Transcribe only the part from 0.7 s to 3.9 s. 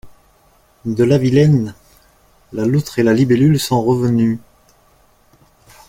De la Vilaine! La loutre et la libellule sont